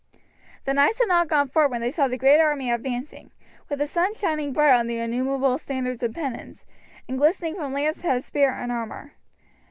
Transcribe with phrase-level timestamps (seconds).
[0.65, 3.29] The knights had not gone far when they saw the great army advancing,
[3.69, 6.65] with the sun shining bright on innumerable standards and pennons,
[7.07, 9.13] and glistening from lance head, spear, and armour.